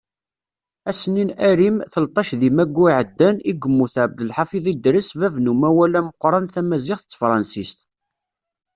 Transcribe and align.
Ass-nni 0.89 1.23
n 1.29 1.31
arim, 1.49 1.77
telṭac 1.93 2.29
deg 2.41 2.53
maggu 2.55 2.85
iɛeddan, 2.89 3.35
i 3.41 3.53
yemmut 3.53 3.95
Abdelḥafiḍ 4.03 4.65
Idres 4.73 5.09
bab 5.19 5.35
n 5.39 5.51
umawal 5.53 5.93
ameqqran 5.99 6.45
tamaziɣt 6.53 7.05
d 7.07 7.09
tefrensist. 7.11 7.79